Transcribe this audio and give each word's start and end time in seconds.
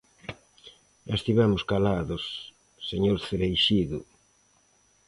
E 1.09 1.11
estivemos 1.19 1.61
calados, 1.71 2.23
señor 2.89 3.17
Cereixido. 3.27 3.99